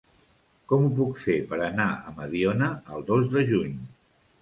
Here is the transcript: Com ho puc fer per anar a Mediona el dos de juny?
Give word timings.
Com 0.71 0.87
ho 0.87 0.89
puc 1.01 1.19
fer 1.25 1.35
per 1.53 1.61
anar 1.67 1.87
a 1.99 2.17
Mediona 2.19 2.73
el 2.97 3.09
dos 3.15 3.33
de 3.37 3.49
juny? 3.55 3.81